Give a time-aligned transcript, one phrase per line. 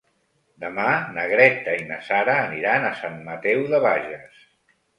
[0.61, 0.85] Demà
[1.17, 4.45] na Greta i na Sara aniran a Sant Mateu de Bages.